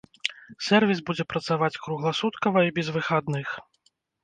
Сэрвіс 0.67 0.99
будзе 1.09 1.23
працаваць 1.33 1.79
кругласуткава 1.85 2.59
і 2.71 2.75
без 2.81 2.87
выхадных. 2.99 3.47